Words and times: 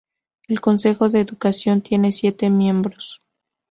El 0.47 0.61
consejo 0.61 1.09
de 1.09 1.19
educación 1.19 1.83
tiene 1.83 2.11
siete 2.11 2.49
miembros. 2.49 3.21